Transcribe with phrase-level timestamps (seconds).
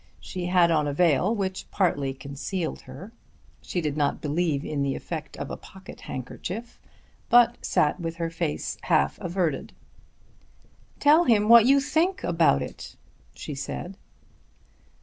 [0.19, 3.11] She had on a veil which partly concealed her.
[3.61, 6.79] She did not believe in the effect of a pocket handkerchief,
[7.29, 9.73] but sat with her face half averted.
[10.99, 12.95] "Tell him what you think about it,"
[13.35, 13.95] she said.